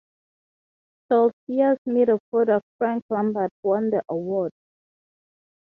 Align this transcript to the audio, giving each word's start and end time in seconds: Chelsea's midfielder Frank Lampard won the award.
Chelsea's 1.07 1.77
midfielder 1.87 2.59
Frank 2.79 3.03
Lampard 3.11 3.51
won 3.61 3.91
the 3.91 4.01
award. 4.09 4.51